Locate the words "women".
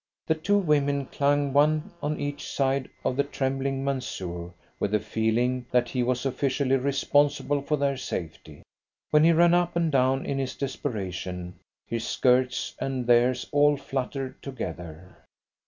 0.57-1.05